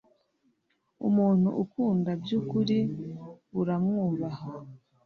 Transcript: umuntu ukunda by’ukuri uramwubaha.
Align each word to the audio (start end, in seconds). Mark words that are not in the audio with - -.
umuntu 1.07 1.49
ukunda 1.63 2.11
by’ukuri 2.21 2.79
uramwubaha. 3.59 4.47